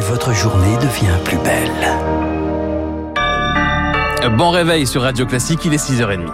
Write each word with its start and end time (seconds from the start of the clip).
et 0.00 0.02
votre 0.02 0.32
journée 0.32 0.76
devient 0.76 1.18
plus 1.24 1.36
belle. 1.38 1.88
Bon 4.36 4.50
réveil 4.50 4.86
sur 4.86 5.02
Radio 5.02 5.26
Classique, 5.26 5.60
il 5.64 5.74
est 5.74 5.90
6h30. 5.90 6.26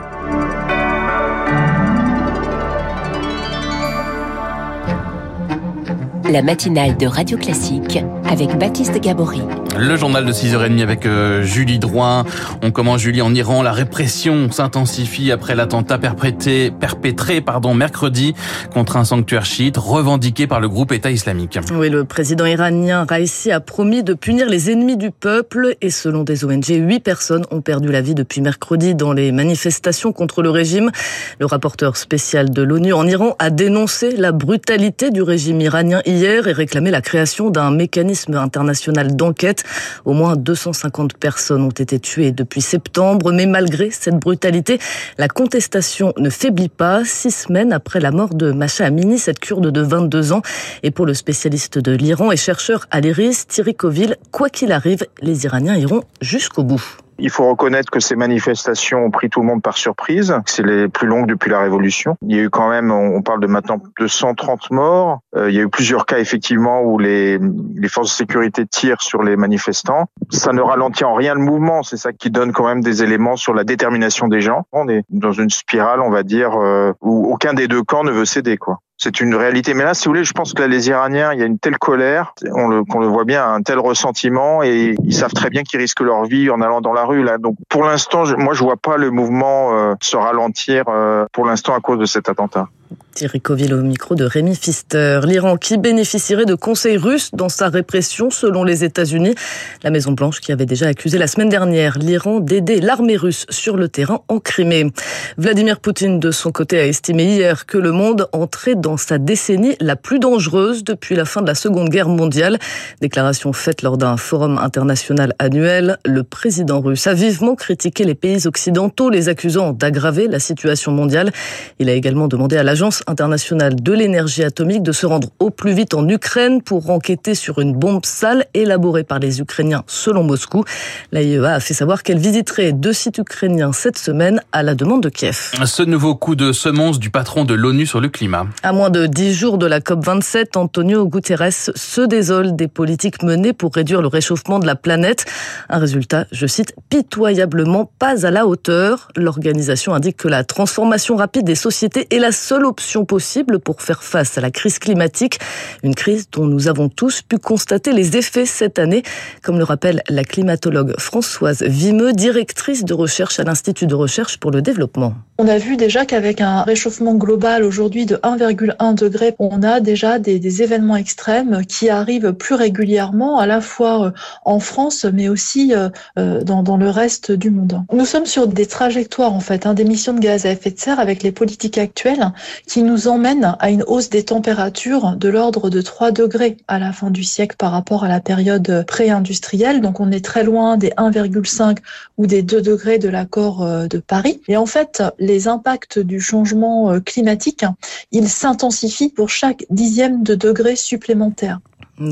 La 6.30 6.42
matinale 6.42 6.96
de 6.96 7.06
Radio 7.06 7.38
Classique 7.38 7.98
avec 8.28 8.56
Baptiste 8.56 9.00
Gabory. 9.00 9.42
Le 9.78 9.96
journal 9.96 10.24
de 10.24 10.32
6h30 10.32 10.80
avec 10.80 11.04
euh, 11.04 11.42
Julie 11.42 11.78
Drouin. 11.78 12.24
On 12.62 12.70
commence 12.70 13.00
Julie 13.00 13.20
en 13.20 13.34
Iran. 13.34 13.62
La 13.62 13.72
répression 13.72 14.50
s'intensifie 14.50 15.30
après 15.30 15.54
l'attentat 15.54 15.98
perpétré, 15.98 16.72
perpétré 16.78 17.42
pardon, 17.42 17.74
mercredi 17.74 18.34
contre 18.72 18.96
un 18.96 19.04
sanctuaire 19.04 19.44
chiite 19.44 19.76
revendiqué 19.76 20.46
par 20.46 20.60
le 20.60 20.68
groupe 20.68 20.92
État 20.92 21.10
islamique. 21.10 21.58
Oui, 21.74 21.90
le 21.90 22.04
président 22.04 22.46
iranien 22.46 23.04
Raisi 23.06 23.52
a 23.52 23.60
promis 23.60 24.02
de 24.02 24.14
punir 24.14 24.48
les 24.48 24.70
ennemis 24.70 24.96
du 24.96 25.10
peuple 25.10 25.76
et 25.82 25.90
selon 25.90 26.22
des 26.22 26.44
ONG, 26.44 26.68
huit 26.68 27.00
personnes 27.00 27.44
ont 27.50 27.60
perdu 27.60 27.92
la 27.92 28.00
vie 28.00 28.14
depuis 28.14 28.40
mercredi 28.40 28.94
dans 28.94 29.12
les 29.12 29.30
manifestations 29.30 30.12
contre 30.12 30.42
le 30.42 30.48
régime. 30.48 30.90
Le 31.38 31.44
rapporteur 31.44 31.98
spécial 31.98 32.48
de 32.48 32.62
l'ONU 32.62 32.94
en 32.94 33.06
Iran 33.06 33.36
a 33.38 33.50
dénoncé 33.50 34.16
la 34.16 34.32
brutalité 34.32 35.10
du 35.10 35.20
régime 35.20 35.60
iranien 35.60 36.00
hier 36.06 36.48
et 36.48 36.52
réclamé 36.52 36.90
la 36.90 37.02
création 37.02 37.50
d'un 37.50 37.70
mécanisme 37.70 38.36
international 38.36 39.14
d'enquête 39.16 39.64
au 40.04 40.12
moins 40.12 40.36
250 40.36 41.16
personnes 41.16 41.62
ont 41.62 41.70
été 41.70 41.98
tuées 41.98 42.32
depuis 42.32 42.60
septembre, 42.60 43.32
mais 43.32 43.46
malgré 43.46 43.90
cette 43.90 44.16
brutalité, 44.16 44.78
la 45.18 45.28
contestation 45.28 46.12
ne 46.18 46.30
faiblit 46.30 46.68
pas. 46.68 47.04
Six 47.04 47.30
semaines 47.30 47.72
après 47.72 48.00
la 48.00 48.10
mort 48.10 48.34
de 48.34 48.52
Macha 48.52 48.86
Amini, 48.86 49.18
cette 49.18 49.38
kurde 49.38 49.70
de 49.70 49.80
22 49.80 50.32
ans, 50.32 50.42
et 50.82 50.90
pour 50.90 51.06
le 51.06 51.14
spécialiste 51.14 51.78
de 51.78 51.92
l'Iran 51.92 52.32
et 52.32 52.36
chercheur 52.36 52.86
à 52.90 53.00
l'IRIS, 53.00 53.46
Thierry 53.46 53.74
Coville, 53.74 54.16
quoi 54.30 54.48
qu'il 54.48 54.72
arrive, 54.72 55.04
les 55.22 55.44
Iraniens 55.44 55.76
iront 55.76 56.02
jusqu'au 56.20 56.62
bout. 56.62 57.05
Il 57.18 57.30
faut 57.30 57.48
reconnaître 57.48 57.90
que 57.90 58.00
ces 58.00 58.16
manifestations 58.16 59.04
ont 59.04 59.10
pris 59.10 59.30
tout 59.30 59.40
le 59.40 59.46
monde 59.46 59.62
par 59.62 59.76
surprise. 59.78 60.34
C'est 60.46 60.64
les 60.64 60.88
plus 60.88 61.06
longues 61.06 61.26
depuis 61.26 61.50
la 61.50 61.60
Révolution. 61.60 62.16
Il 62.22 62.36
y 62.36 62.38
a 62.38 62.42
eu 62.42 62.50
quand 62.50 62.68
même, 62.68 62.90
on 62.90 63.22
parle 63.22 63.40
de 63.40 63.46
maintenant 63.46 63.80
de 63.98 64.06
130 64.06 64.70
morts. 64.70 65.20
Euh, 65.36 65.50
il 65.50 65.56
y 65.56 65.58
a 65.58 65.62
eu 65.62 65.68
plusieurs 65.68 66.06
cas 66.06 66.18
effectivement 66.18 66.82
où 66.82 66.98
les, 66.98 67.38
les 67.74 67.88
forces 67.88 68.10
de 68.10 68.16
sécurité 68.16 68.66
tirent 68.66 69.02
sur 69.02 69.22
les 69.22 69.36
manifestants. 69.36 70.06
Ça 70.30 70.52
ne 70.52 70.60
ralentit 70.60 71.04
en 71.04 71.14
rien 71.14 71.34
le 71.34 71.40
mouvement. 71.40 71.82
C'est 71.82 71.96
ça 71.96 72.12
qui 72.12 72.30
donne 72.30 72.52
quand 72.52 72.66
même 72.66 72.82
des 72.82 73.02
éléments 73.02 73.36
sur 73.36 73.54
la 73.54 73.64
détermination 73.64 74.28
des 74.28 74.40
gens. 74.40 74.64
On 74.72 74.88
est 74.88 75.02
dans 75.10 75.32
une 75.32 75.50
spirale, 75.50 76.00
on 76.00 76.10
va 76.10 76.22
dire, 76.22 76.52
euh, 76.60 76.92
où 77.00 77.32
aucun 77.32 77.54
des 77.54 77.68
deux 77.68 77.82
camps 77.82 78.04
ne 78.04 78.12
veut 78.12 78.24
céder, 78.24 78.56
quoi. 78.56 78.80
C'est 78.98 79.20
une 79.20 79.34
réalité. 79.34 79.74
Mais 79.74 79.84
là, 79.84 79.92
si 79.92 80.06
vous 80.06 80.12
voulez, 80.12 80.24
je 80.24 80.32
pense 80.32 80.54
que 80.54 80.62
là, 80.62 80.68
les 80.68 80.88
Iraniens, 80.88 81.32
il 81.34 81.38
y 81.38 81.42
a 81.42 81.46
une 81.46 81.58
telle 81.58 81.76
colère, 81.76 82.34
on 82.54 82.68
le, 82.68 82.82
qu'on 82.82 82.98
le 82.98 83.06
voit 83.06 83.24
bien, 83.24 83.46
un 83.46 83.60
tel 83.60 83.78
ressentiment, 83.78 84.62
et 84.62 84.94
ils 85.04 85.14
savent 85.14 85.34
très 85.34 85.50
bien 85.50 85.64
qu'ils 85.64 85.80
risquent 85.80 86.00
leur 86.00 86.24
vie 86.24 86.48
en 86.48 86.62
allant 86.62 86.80
dans 86.80 86.94
la 86.94 87.04
rue. 87.04 87.22
Là, 87.22 87.36
donc 87.36 87.56
pour 87.68 87.84
l'instant, 87.84 88.24
moi, 88.38 88.54
je 88.54 88.62
vois 88.62 88.78
pas 88.78 88.96
le 88.96 89.10
mouvement 89.10 89.76
euh, 89.76 89.94
se 90.00 90.16
ralentir 90.16 90.84
euh, 90.88 91.26
pour 91.32 91.44
l'instant 91.44 91.74
à 91.74 91.80
cause 91.80 91.98
de 91.98 92.06
cet 92.06 92.30
attentat. 92.30 92.68
Thierry 93.16 93.40
Coville 93.40 93.72
au 93.72 93.80
micro 93.80 94.14
de 94.14 94.24
Rémi 94.24 94.54
Pfister. 94.54 95.20
L'Iran 95.24 95.56
qui 95.56 95.78
bénéficierait 95.78 96.44
de 96.44 96.54
conseils 96.54 96.98
russes 96.98 97.30
dans 97.32 97.48
sa 97.48 97.70
répression 97.70 98.28
selon 98.28 98.62
les 98.62 98.84
États-Unis. 98.84 99.34
La 99.82 99.90
Maison-Blanche 99.90 100.40
qui 100.40 100.52
avait 100.52 100.66
déjà 100.66 100.88
accusé 100.88 101.16
la 101.16 101.26
semaine 101.26 101.48
dernière 101.48 101.98
l'Iran 101.98 102.40
d'aider 102.40 102.80
l'armée 102.80 103.16
russe 103.16 103.46
sur 103.48 103.78
le 103.78 103.88
terrain 103.88 104.20
en 104.28 104.38
Crimée. 104.38 104.92
Vladimir 105.38 105.80
Poutine 105.80 106.20
de 106.20 106.30
son 106.30 106.52
côté 106.52 106.78
a 106.78 106.86
estimé 106.86 107.24
hier 107.24 107.64
que 107.64 107.78
le 107.78 107.90
monde 107.90 108.28
entrait 108.32 108.74
dans 108.74 108.98
sa 108.98 109.16
décennie 109.16 109.76
la 109.80 109.96
plus 109.96 110.18
dangereuse 110.18 110.84
depuis 110.84 111.16
la 111.16 111.24
fin 111.24 111.40
de 111.40 111.46
la 111.46 111.54
Seconde 111.54 111.88
Guerre 111.88 112.10
mondiale. 112.10 112.58
Déclaration 113.00 113.54
faite 113.54 113.80
lors 113.80 113.96
d'un 113.96 114.18
forum 114.18 114.58
international 114.58 115.34
annuel. 115.38 115.96
Le 116.04 116.22
président 116.22 116.82
russe 116.82 117.06
a 117.06 117.14
vivement 117.14 117.54
critiqué 117.54 118.04
les 118.04 118.14
pays 118.14 118.46
occidentaux, 118.46 119.08
les 119.08 119.30
accusant 119.30 119.72
d'aggraver 119.72 120.28
la 120.28 120.38
situation 120.38 120.92
mondiale. 120.92 121.32
Il 121.78 121.88
a 121.88 121.94
également 121.94 122.28
demandé 122.28 122.58
à 122.58 122.62
l'agence 122.76 123.02
internationale 123.06 123.74
de 123.74 123.92
l'énergie 123.94 124.44
atomique 124.44 124.82
de 124.82 124.92
se 124.92 125.06
rendre 125.06 125.30
au 125.38 125.48
plus 125.48 125.72
vite 125.72 125.94
en 125.94 126.06
Ukraine 126.06 126.60
pour 126.60 126.90
enquêter 126.90 127.34
sur 127.34 127.58
une 127.58 127.72
bombe 127.72 128.04
sale 128.04 128.44
élaborée 128.52 129.02
par 129.02 129.18
les 129.18 129.40
Ukrainiens 129.40 129.82
selon 129.86 130.24
Moscou. 130.24 130.62
L'AIEA 131.10 131.54
a 131.54 131.60
fait 131.60 131.72
savoir 131.72 132.02
qu'elle 132.02 132.18
visiterait 132.18 132.72
deux 132.72 132.92
sites 132.92 133.16
ukrainiens 133.16 133.72
cette 133.72 133.96
semaine 133.96 134.42
à 134.52 134.62
la 134.62 134.74
demande 134.74 135.02
de 135.02 135.08
Kiev. 135.08 135.52
Ce 135.64 135.82
nouveau 135.82 136.16
coup 136.16 136.34
de 136.34 136.52
semonce 136.52 136.98
du 136.98 137.08
patron 137.08 137.46
de 137.46 137.54
l'ONU 137.54 137.86
sur 137.86 137.98
le 137.98 138.10
climat. 138.10 138.46
À 138.62 138.74
moins 138.74 138.90
de 138.90 139.06
dix 139.06 139.32
jours 139.32 139.56
de 139.56 139.64
la 139.64 139.80
COP27, 139.80 140.58
Antonio 140.58 141.08
Guterres 141.08 141.50
se 141.50 142.02
désole 142.02 142.56
des 142.56 142.68
politiques 142.68 143.22
menées 143.22 143.54
pour 143.54 143.72
réduire 143.74 144.02
le 144.02 144.08
réchauffement 144.08 144.58
de 144.58 144.66
la 144.66 144.76
planète. 144.76 145.24
Un 145.70 145.78
résultat, 145.78 146.26
je 146.30 146.46
cite, 146.46 146.74
pitoyablement 146.90 147.90
pas 147.98 148.26
à 148.26 148.30
la 148.30 148.46
hauteur. 148.46 149.08
L'organisation 149.16 149.94
indique 149.94 150.18
que 150.18 150.28
la 150.28 150.44
transformation 150.44 151.16
rapide 151.16 151.46
des 151.46 151.54
sociétés 151.54 152.06
est 152.10 152.18
la 152.18 152.32
seule 152.32 152.65
option 152.66 153.04
possible 153.04 153.58
pour 153.58 153.80
faire 153.80 154.02
face 154.02 154.36
à 154.36 154.40
la 154.40 154.50
crise 154.50 154.78
climatique, 154.78 155.38
une 155.82 155.94
crise 155.94 156.28
dont 156.30 156.46
nous 156.46 156.68
avons 156.68 156.88
tous 156.88 157.22
pu 157.22 157.38
constater 157.38 157.92
les 157.92 158.16
effets 158.16 158.46
cette 158.46 158.78
année, 158.78 159.02
comme 159.42 159.58
le 159.58 159.64
rappelle 159.64 160.02
la 160.08 160.24
climatologue 160.24 160.94
Françoise 160.98 161.62
Vimeux, 161.62 162.12
directrice 162.12 162.84
de 162.84 162.94
recherche 162.94 163.40
à 163.40 163.44
l'Institut 163.44 163.86
de 163.86 163.94
recherche 163.94 164.38
pour 164.38 164.50
le 164.50 164.62
développement. 164.62 165.14
On 165.38 165.48
a 165.48 165.58
vu 165.58 165.76
déjà 165.76 166.06
qu'avec 166.06 166.40
un 166.40 166.62
réchauffement 166.62 167.14
global 167.14 167.62
aujourd'hui 167.62 168.06
de 168.06 168.16
1,1 168.16 168.94
degré, 168.94 169.34
on 169.38 169.62
a 169.62 169.80
déjà 169.80 170.18
des, 170.18 170.62
événements 170.62 170.96
extrêmes 170.96 171.66
qui 171.66 171.90
arrivent 171.90 172.32
plus 172.32 172.54
régulièrement, 172.54 173.38
à 173.38 173.44
la 173.44 173.60
fois 173.60 174.06
euh, 174.06 174.10
en 174.46 174.60
France, 174.60 175.04
mais 175.04 175.28
aussi 175.28 175.74
euh, 175.74 175.90
euh, 176.18 176.42
dans, 176.42 176.62
dans 176.62 176.78
le 176.78 176.88
reste 176.88 177.32
du 177.32 177.50
monde. 177.50 177.82
Nous 177.92 178.06
sommes 178.06 178.24
sur 178.24 178.46
des 178.46 178.64
trajectoires, 178.64 179.34
en 179.34 179.40
fait, 179.40 179.66
hein, 179.66 179.74
d'émissions 179.74 180.14
de 180.14 180.20
gaz 180.20 180.46
à 180.46 180.52
effet 180.52 180.70
de 180.70 180.80
serre 180.80 181.00
avec 181.00 181.22
les 181.22 181.32
politiques 181.32 181.76
actuelles 181.76 182.32
qui 182.66 182.82
nous 182.82 183.06
emmènent 183.06 183.56
à 183.58 183.68
une 183.68 183.82
hausse 183.82 184.08
des 184.08 184.24
températures 184.24 185.16
de 185.16 185.28
l'ordre 185.28 185.68
de 185.68 185.82
3 185.82 186.12
degrés 186.12 186.56
à 186.66 186.78
la 186.78 186.94
fin 186.94 187.10
du 187.10 187.24
siècle 187.24 187.56
par 187.58 187.72
rapport 187.72 188.04
à 188.04 188.08
la 188.08 188.20
période 188.20 188.86
pré-industrielle. 188.86 189.82
Donc 189.82 190.00
on 190.00 190.10
est 190.12 190.24
très 190.24 190.44
loin 190.44 190.78
des 190.78 190.90
1,5 190.96 191.76
ou 192.16 192.26
des 192.26 192.40
2 192.40 192.62
degrés 192.62 192.98
de 192.98 193.10
l'accord 193.10 193.66
de 193.66 193.98
Paris. 193.98 194.40
Et 194.48 194.56
en 194.56 194.66
fait, 194.66 195.02
les 195.26 195.48
impacts 195.48 195.98
du 195.98 196.20
changement 196.20 197.00
climatique, 197.00 197.64
ils 198.12 198.28
s'intensifient 198.28 199.10
pour 199.10 199.28
chaque 199.28 199.64
dixième 199.70 200.22
de 200.22 200.34
degré 200.34 200.76
supplémentaire. 200.76 201.60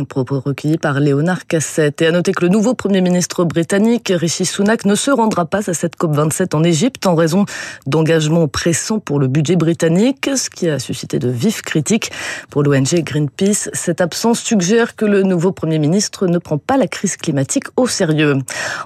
Propos 0.09 0.41
recueillis 0.41 0.79
par 0.79 0.99
Léonard 0.99 1.47
Cassette. 1.47 2.01
Et 2.01 2.07
à 2.07 2.11
noter 2.11 2.33
que 2.33 2.43
le 2.43 2.49
nouveau 2.49 2.73
Premier 2.73 3.03
ministre 3.03 3.45
britannique, 3.45 4.11
Rishi 4.15 4.47
Sunak, 4.47 4.87
ne 4.87 4.95
se 4.95 5.11
rendra 5.11 5.45
pas 5.45 5.69
à 5.69 5.75
cette 5.75 5.99
COP27 5.99 6.57
en 6.57 6.65
Égypte 6.65 7.07
en 7.07 7.15
raison 7.15 7.45
d'engagements 7.87 8.49
pressants 8.49 8.99
pour 8.99 9.19
le 9.19 9.29
budget 9.29 9.57
britannique, 9.57 10.31
ce 10.37 10.49
qui 10.49 10.71
a 10.71 10.79
suscité 10.79 11.19
de 11.19 11.29
vives 11.29 11.61
critiques. 11.61 12.11
Pour 12.49 12.63
l'ONG 12.63 13.03
Greenpeace, 13.03 13.69
cette 13.75 14.01
absence 14.01 14.41
suggère 14.41 14.97
que 14.97 15.05
le 15.05 15.23
nouveau 15.23 15.53
Premier 15.53 15.79
ministre 15.79 16.27
ne 16.29 16.39
prend 16.39 16.57
pas 16.57 16.79
la 16.79 16.87
crise 16.87 17.19
climatique 17.19 17.67
au 17.77 17.87
sérieux. 17.87 18.39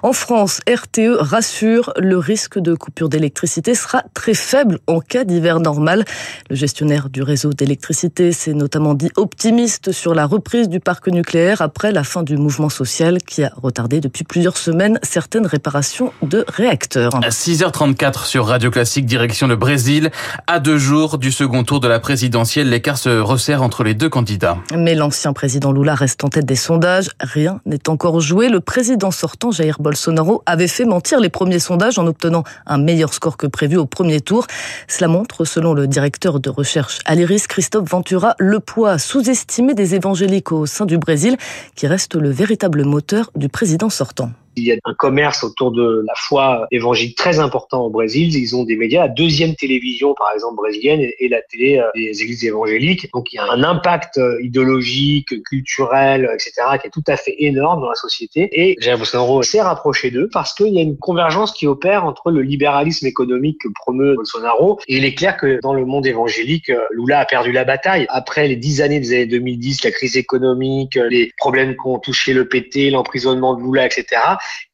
En 0.02 0.12
France, 0.12 0.60
RTE 0.68 1.16
rassure, 1.20 1.92
le 1.96 2.18
risque 2.18 2.58
de 2.58 2.74
coupure 2.74 3.08
d'électricité 3.08 3.76
sera 3.76 4.02
très 4.14 4.34
faible 4.34 4.80
en 4.88 4.98
cas 4.98 5.22
d'hiver 5.22 5.60
normal. 5.60 6.04
Le 6.50 6.56
gestionnaire 6.56 7.08
du 7.08 7.22
réseau 7.22 7.52
d'électricité 7.52 8.32
s'est 8.32 8.52
notamment 8.52 8.94
dit 8.94 9.10
optimiste 9.16 9.92
sur 9.92 10.12
la 10.12 10.26
reprise 10.26 10.68
du 10.68 10.80
parc 10.88 11.08
nucléaire 11.08 11.60
après 11.60 11.92
la 11.92 12.02
fin 12.02 12.22
du 12.22 12.38
mouvement 12.38 12.70
social 12.70 13.18
qui 13.18 13.44
a 13.44 13.52
retardé 13.60 14.00
depuis 14.00 14.24
plusieurs 14.24 14.56
semaines 14.56 14.98
certaines 15.02 15.44
réparations 15.44 16.14
de 16.22 16.46
réacteurs. 16.48 17.14
À 17.16 17.28
6h34 17.28 18.24
sur 18.24 18.46
Radio 18.46 18.70
Classique, 18.70 19.04
direction 19.04 19.46
le 19.48 19.56
Brésil. 19.56 20.10
À 20.46 20.60
deux 20.60 20.78
jours 20.78 21.18
du 21.18 21.30
second 21.30 21.62
tour 21.62 21.80
de 21.80 21.88
la 21.88 22.00
présidentielle, 22.00 22.70
l'écart 22.70 22.96
se 22.96 23.10
resserre 23.20 23.62
entre 23.62 23.84
les 23.84 23.92
deux 23.92 24.08
candidats. 24.08 24.56
Mais 24.74 24.94
l'ancien 24.94 25.34
président 25.34 25.72
Lula 25.72 25.94
reste 25.94 26.24
en 26.24 26.30
tête 26.30 26.46
des 26.46 26.56
sondages. 26.56 27.10
Rien 27.20 27.60
n'est 27.66 27.90
encore 27.90 28.20
joué. 28.20 28.48
Le 28.48 28.60
président 28.60 29.10
sortant, 29.10 29.50
Jair 29.50 29.80
Bolsonaro, 29.80 30.42
avait 30.46 30.68
fait 30.68 30.86
mentir 30.86 31.20
les 31.20 31.28
premiers 31.28 31.58
sondages 31.58 31.98
en 31.98 32.06
obtenant 32.06 32.44
un 32.64 32.78
meilleur 32.78 33.12
score 33.12 33.36
que 33.36 33.46
prévu 33.46 33.76
au 33.76 33.84
premier 33.84 34.22
tour. 34.22 34.46
Cela 34.86 35.08
montre, 35.08 35.44
selon 35.44 35.74
le 35.74 35.86
directeur 35.86 36.40
de 36.40 36.48
recherche 36.48 37.00
à 37.04 37.14
l'IRIS, 37.14 37.46
Christophe 37.46 37.90
Ventura, 37.90 38.36
le 38.38 38.58
poids 38.58 38.96
sous-estimé 38.96 39.74
des 39.74 39.94
évangélicaux 39.94 40.64
du 40.86 40.98
Brésil, 40.98 41.36
qui 41.74 41.86
reste 41.86 42.14
le 42.14 42.30
véritable 42.30 42.84
moteur 42.84 43.30
du 43.36 43.48
président 43.48 43.90
sortant. 43.90 44.30
Il 44.58 44.64
y 44.64 44.72
a 44.72 44.76
un 44.84 44.94
commerce 44.94 45.44
autour 45.44 45.72
de 45.72 46.02
la 46.06 46.14
foi 46.16 46.66
évangélique 46.70 47.16
très 47.16 47.38
important 47.38 47.84
au 47.84 47.90
Brésil. 47.90 48.34
Ils 48.34 48.56
ont 48.56 48.64
des 48.64 48.76
médias, 48.76 49.02
la 49.02 49.08
deuxième 49.08 49.54
télévision, 49.54 50.14
par 50.14 50.32
exemple, 50.34 50.56
brésilienne 50.56 51.00
et 51.18 51.28
la 51.28 51.40
télé 51.42 51.82
des 51.94 52.22
églises 52.22 52.44
évangéliques. 52.44 53.10
Donc, 53.12 53.32
il 53.32 53.36
y 53.36 53.38
a 53.38 53.44
un 53.50 53.62
impact 53.62 54.20
idéologique, 54.40 55.42
culturel, 55.44 56.28
etc., 56.34 56.52
qui 56.80 56.86
est 56.88 56.90
tout 56.90 57.04
à 57.06 57.16
fait 57.16 57.34
énorme 57.38 57.80
dans 57.80 57.88
la 57.88 57.94
société. 57.94 58.48
Et 58.52 58.76
Jair 58.80 58.98
Bolsonaro 58.98 59.42
s'est 59.42 59.60
rapproché 59.60 60.10
d'eux 60.10 60.28
parce 60.32 60.54
qu'il 60.54 60.74
y 60.74 60.78
a 60.78 60.82
une 60.82 60.98
convergence 60.98 61.52
qui 61.52 61.66
opère 61.66 62.04
entre 62.04 62.30
le 62.30 62.42
libéralisme 62.42 63.06
économique 63.06 63.60
que 63.62 63.68
promeut 63.74 64.14
Bolsonaro. 64.16 64.80
Et 64.88 64.96
il 64.96 65.04
est 65.04 65.14
clair 65.14 65.36
que 65.36 65.60
dans 65.62 65.74
le 65.74 65.84
monde 65.84 66.06
évangélique, 66.06 66.72
Lula 66.90 67.20
a 67.20 67.24
perdu 67.24 67.52
la 67.52 67.64
bataille. 67.64 68.06
Après 68.08 68.48
les 68.48 68.56
dix 68.56 68.82
années 68.82 69.00
des 69.00 69.12
années 69.12 69.26
2010, 69.26 69.84
la 69.84 69.90
crise 69.90 70.16
économique, 70.16 70.96
les 70.96 71.32
problèmes 71.36 71.76
qu'ont 71.76 71.98
touché 71.98 72.32
le 72.32 72.48
PT, 72.48 72.90
l'emprisonnement 72.90 73.54
de 73.54 73.62
Lula, 73.62 73.86
etc., 73.86 74.04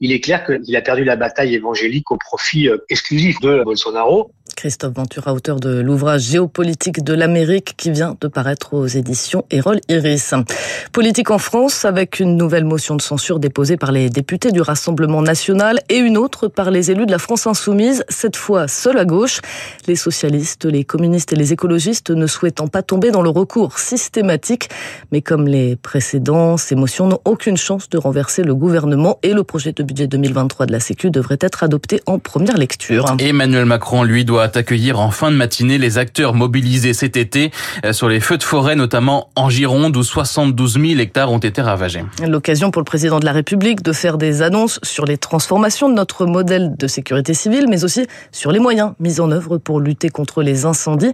il 0.00 0.12
est 0.12 0.20
clair 0.20 0.44
qu'il 0.44 0.76
a 0.76 0.82
perdu 0.82 1.04
la 1.04 1.16
bataille 1.16 1.54
évangélique 1.54 2.10
au 2.10 2.16
profit 2.16 2.68
euh, 2.68 2.78
exclusif 2.88 3.40
de 3.40 3.62
Bolsonaro. 3.64 4.30
Christophe 4.56 4.94
Ventura, 4.94 5.32
auteur 5.32 5.58
de 5.58 5.80
l'ouvrage 5.80 6.22
Géopolitique 6.22 7.02
de 7.02 7.12
l'Amérique 7.12 7.74
qui 7.76 7.90
vient 7.90 8.16
de 8.20 8.28
paraître 8.28 8.74
aux 8.74 8.86
éditions 8.86 9.44
Erol 9.50 9.80
Iris. 9.88 10.34
Politique 10.92 11.30
en 11.30 11.38
France 11.38 11.84
avec 11.84 12.20
une 12.20 12.36
nouvelle 12.36 12.64
motion 12.64 12.94
de 12.94 13.02
censure 13.02 13.40
déposée 13.40 13.76
par 13.76 13.90
les 13.90 14.10
députés 14.10 14.52
du 14.52 14.60
Rassemblement 14.60 15.22
national 15.22 15.80
et 15.88 15.96
une 15.96 16.16
autre 16.16 16.48
par 16.48 16.70
les 16.70 16.90
élus 16.90 17.06
de 17.06 17.10
la 17.10 17.18
France 17.18 17.46
insoumise, 17.46 18.04
cette 18.08 18.36
fois 18.36 18.68
seule 18.68 18.98
à 18.98 19.04
gauche. 19.04 19.40
Les 19.86 19.96
socialistes, 19.96 20.66
les 20.66 20.84
communistes 20.84 21.32
et 21.32 21.36
les 21.36 21.52
écologistes 21.52 22.10
ne 22.10 22.26
souhaitant 22.26 22.68
pas 22.68 22.82
tomber 22.82 23.10
dans 23.10 23.22
le 23.22 23.30
recours 23.30 23.78
systématique. 23.78 24.68
Mais 25.10 25.20
comme 25.20 25.48
les 25.48 25.76
précédents, 25.76 26.56
ces 26.56 26.74
motions 26.74 27.06
n'ont 27.06 27.20
aucune 27.24 27.56
chance 27.56 27.88
de 27.88 27.98
renverser 27.98 28.42
le 28.42 28.54
gouvernement 28.54 29.18
et 29.22 29.32
le 29.32 29.42
projet 29.42 29.63
de 29.72 29.82
budget 29.82 30.06
2023 30.06 30.66
de 30.66 30.72
la 30.72 30.80
Sécu 30.80 31.10
devrait 31.10 31.38
être 31.40 31.62
adopté 31.62 32.00
en 32.06 32.18
première 32.18 32.56
lecture. 32.56 33.06
Emmanuel 33.18 33.64
Macron, 33.64 34.02
lui, 34.02 34.24
doit 34.24 34.50
accueillir 34.56 35.00
en 35.00 35.10
fin 35.10 35.30
de 35.30 35.36
matinée 35.36 35.78
les 35.78 35.98
acteurs 35.98 36.34
mobilisés 36.34 36.92
cet 36.92 37.16
été 37.16 37.50
euh, 37.84 37.92
sur 37.92 38.08
les 38.08 38.20
feux 38.20 38.38
de 38.38 38.42
forêt, 38.42 38.76
notamment 38.76 39.30
en 39.36 39.48
Gironde, 39.48 39.96
où 39.96 40.02
72 40.02 40.74
000 40.74 41.00
hectares 41.00 41.32
ont 41.32 41.38
été 41.38 41.62
ravagés. 41.62 42.04
L'occasion 42.26 42.70
pour 42.70 42.80
le 42.80 42.84
président 42.84 43.20
de 43.20 43.24
la 43.24 43.32
République 43.32 43.82
de 43.82 43.92
faire 43.92 44.18
des 44.18 44.42
annonces 44.42 44.80
sur 44.82 45.04
les 45.04 45.18
transformations 45.18 45.88
de 45.88 45.94
notre 45.94 46.26
modèle 46.26 46.76
de 46.76 46.86
sécurité 46.86 47.34
civile, 47.34 47.66
mais 47.68 47.84
aussi 47.84 48.06
sur 48.32 48.52
les 48.52 48.58
moyens 48.58 48.92
mis 49.00 49.20
en 49.20 49.30
œuvre 49.30 49.58
pour 49.58 49.80
lutter 49.80 50.08
contre 50.08 50.42
les 50.42 50.64
incendies. 50.64 51.12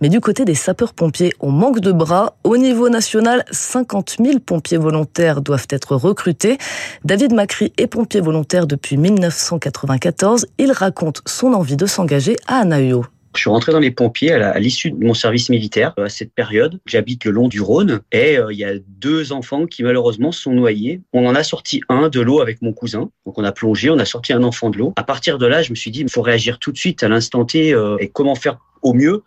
Mais 0.00 0.08
du 0.08 0.20
côté 0.20 0.44
des 0.44 0.54
sapeurs-pompiers, 0.54 1.32
on 1.40 1.50
manque 1.50 1.80
de 1.80 1.92
bras. 1.92 2.34
Au 2.44 2.56
niveau 2.56 2.88
national, 2.88 3.44
50 3.50 4.16
000 4.22 4.38
pompiers 4.40 4.78
volontaires 4.78 5.40
doivent 5.40 5.66
être 5.70 5.96
recrutés. 5.96 6.58
David 7.04 7.32
Macri 7.32 7.72
est 7.76 7.86
pompier 7.90 8.22
volontaire 8.22 8.66
depuis 8.66 8.96
1994. 8.96 10.46
Il 10.58 10.72
raconte 10.72 11.20
son 11.26 11.52
envie 11.52 11.76
de 11.76 11.84
s'engager 11.84 12.36
à 12.46 12.60
Anahuo. 12.60 13.04
Je 13.34 13.42
suis 13.42 13.50
rentré 13.50 13.70
dans 13.70 13.78
les 13.78 13.92
pompiers 13.92 14.32
à 14.32 14.58
l'issue 14.58 14.90
de 14.90 15.04
mon 15.04 15.14
service 15.14 15.50
militaire 15.50 15.94
à 15.98 16.08
cette 16.08 16.32
période. 16.32 16.80
J'habite 16.86 17.24
le 17.24 17.30
long 17.30 17.46
du 17.46 17.60
Rhône 17.60 18.00
et 18.10 18.38
euh, 18.38 18.52
il 18.52 18.58
y 18.58 18.64
a 18.64 18.72
deux 18.88 19.32
enfants 19.32 19.66
qui 19.66 19.84
malheureusement 19.84 20.32
sont 20.32 20.52
noyés. 20.52 21.00
On 21.12 21.26
en 21.26 21.36
a 21.36 21.44
sorti 21.44 21.80
un 21.88 22.08
de 22.08 22.20
l'eau 22.20 22.40
avec 22.40 22.60
mon 22.60 22.72
cousin. 22.72 23.10
Donc 23.26 23.38
on 23.38 23.44
a 23.44 23.52
plongé, 23.52 23.88
on 23.88 23.98
a 24.00 24.04
sorti 24.04 24.32
un 24.32 24.42
enfant 24.42 24.70
de 24.70 24.78
l'eau. 24.78 24.92
À 24.96 25.04
partir 25.04 25.38
de 25.38 25.46
là, 25.46 25.62
je 25.62 25.70
me 25.70 25.76
suis 25.76 25.92
dit 25.92 26.00
il 26.00 26.10
faut 26.10 26.22
réagir 26.22 26.58
tout 26.58 26.72
de 26.72 26.78
suite 26.78 27.04
à 27.04 27.08
l'instant 27.08 27.44
T 27.44 27.72
euh, 27.72 27.96
et 28.00 28.08
comment 28.08 28.34
faire 28.34 28.58
au 28.82 28.94
mieux? 28.94 29.22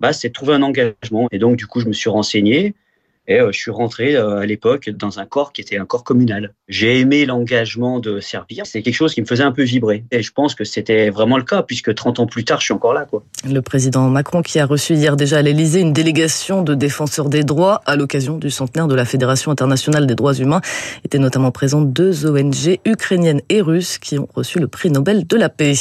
Bah, 0.00 0.12
c'est 0.12 0.30
trouver 0.30 0.54
un 0.54 0.62
engagement. 0.62 1.28
Et 1.30 1.38
donc, 1.38 1.56
du 1.56 1.66
coup, 1.66 1.80
je 1.80 1.86
me 1.86 1.92
suis 1.92 2.10
renseigné. 2.10 2.74
Et 3.28 3.38
euh, 3.38 3.52
je 3.52 3.58
suis 3.58 3.70
rentré 3.70 4.16
euh, 4.16 4.38
à 4.38 4.46
l'époque 4.46 4.90
dans 4.90 5.20
un 5.20 5.26
corps 5.26 5.52
qui 5.52 5.60
était 5.60 5.78
un 5.78 5.84
corps 5.84 6.02
communal. 6.02 6.54
J'ai 6.66 6.98
aimé 6.98 7.24
l'engagement 7.24 8.00
de 8.00 8.18
servir. 8.18 8.66
C'est 8.66 8.82
quelque 8.82 8.94
chose 8.94 9.14
qui 9.14 9.20
me 9.20 9.26
faisait 9.26 9.44
un 9.44 9.52
peu 9.52 9.62
vibrer. 9.62 10.04
Et 10.10 10.22
je 10.22 10.32
pense 10.32 10.56
que 10.56 10.64
c'était 10.64 11.08
vraiment 11.10 11.36
le 11.36 11.44
cas, 11.44 11.62
puisque 11.62 11.94
30 11.94 12.18
ans 12.18 12.26
plus 12.26 12.44
tard, 12.44 12.58
je 12.58 12.64
suis 12.64 12.74
encore 12.74 12.94
là. 12.94 13.04
Quoi. 13.04 13.22
Le 13.48 13.60
président 13.60 14.08
Macron, 14.08 14.42
qui 14.42 14.58
a 14.58 14.66
reçu 14.66 14.94
hier 14.94 15.16
déjà 15.16 15.38
à 15.38 15.42
l'Élysée 15.42 15.80
une 15.80 15.92
délégation 15.92 16.62
de 16.62 16.74
défenseurs 16.74 17.28
des 17.28 17.44
droits 17.44 17.80
à 17.86 17.94
l'occasion 17.94 18.38
du 18.38 18.50
centenaire 18.50 18.88
de 18.88 18.94
la 18.96 19.04
Fédération 19.04 19.52
internationale 19.52 20.08
des 20.08 20.16
droits 20.16 20.34
humains, 20.34 20.60
était 21.04 21.18
notamment 21.18 21.52
présent 21.52 21.80
deux 21.80 22.26
ONG 22.26 22.80
ukrainiennes 22.84 23.42
et 23.48 23.60
russes 23.60 23.98
qui 23.98 24.18
ont 24.18 24.28
reçu 24.34 24.58
le 24.58 24.66
prix 24.66 24.90
Nobel 24.90 25.28
de 25.28 25.36
la 25.36 25.48
paix. 25.48 25.74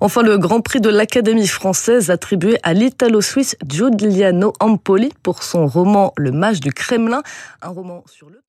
Enfin, 0.00 0.22
le 0.22 0.36
Grand 0.36 0.60
Prix 0.60 0.82
de 0.82 0.90
l'Académie 0.90 1.46
française 1.46 2.10
attribué 2.10 2.58
à 2.62 2.74
l'Italo-Suisse 2.74 3.56
Giuliano 3.66 4.52
Ampoli 4.60 5.12
pour 5.22 5.42
son 5.42 5.66
roman 5.66 6.12
Le 6.18 6.30
Mage 6.30 6.60
du 6.60 6.73
Kremlin, 6.74 7.22
un 7.62 7.68
roman 7.68 8.04
sur 8.06 8.30
le 8.30 8.43